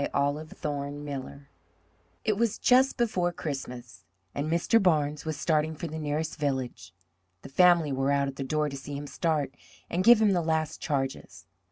[0.15, 1.47] OLIVE THORNE MILLER
[2.25, 4.81] It was just before Christmas, and Mr.
[4.81, 6.91] Barnes was starting for the nearest village.
[7.43, 9.53] The family were out at the door to see him start,
[9.91, 11.45] and give him the last charges.